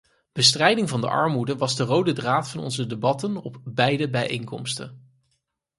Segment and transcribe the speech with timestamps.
[0.31, 5.09] Bestrijding van de armoede was de rode draad van onze debatten op beide bijeenkomsten.